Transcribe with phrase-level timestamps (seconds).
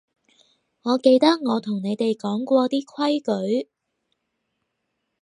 [0.81, 3.19] 我記得我同你哋講過啲規
[3.61, 3.69] 矩